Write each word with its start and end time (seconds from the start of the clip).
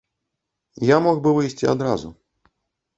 Я 0.89 0.97
мог 1.09 1.21
бы 1.27 1.35
выйсці 1.37 1.71
адразу. 1.77 2.15